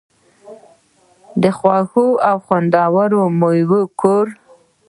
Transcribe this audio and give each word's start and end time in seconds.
د 1.41 1.43
خوږو 1.57 2.07
او 2.29 2.35
خوندورو 2.45 3.21
میوو 3.39 3.79
کور. 4.01 4.25